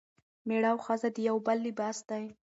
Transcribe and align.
میړه 0.47 0.69
او 0.73 0.77
ښځه 0.85 1.09
د 1.15 1.17
یو 1.27 1.37
بل 1.45 1.57
لباس 1.67 1.97
دي. 2.09 2.25